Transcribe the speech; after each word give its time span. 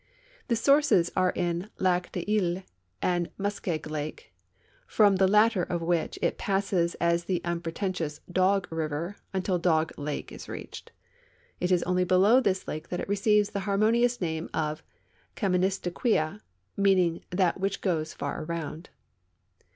The 0.47 0.55
sources 0.55 1.11
are 1.15 1.29
in 1.35 1.69
Lac 1.77 2.11
des 2.11 2.25
Isles 2.27 2.63
and 3.03 3.29
Muskeg 3.37 3.85
lake, 3.85 4.33
from 4.87 5.17
the 5.17 5.27
latter 5.27 5.61
of 5.61 5.83
which 5.83 6.17
it 6.23 6.39
passes 6.39 6.95
as 6.95 7.25
the 7.25 7.39
unpretentious 7.45 8.19
Dog 8.31 8.67
river 8.71 9.17
until 9.31 9.59
Dog 9.59 9.91
lake 9.99 10.31
is 10.31 10.49
reached. 10.49 10.91
It 11.59 11.71
is 11.71 11.83
only 11.83 12.03
below 12.03 12.39
this 12.39 12.67
lake 12.67 12.89
that 12.89 12.99
it 12.99 13.07
receives 13.07 13.51
the 13.51 13.59
harmonious 13.69 14.19
name 14.19 14.49
of 14.55 14.81
Kaministi(iuia, 15.35 16.41
meaning 16.75 17.23
"that 17.29 17.59
which 17.59 17.79
goes 17.81 18.11
far 18.15 18.43
around." 18.45 18.89